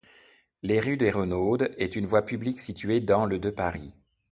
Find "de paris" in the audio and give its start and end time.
3.37-3.93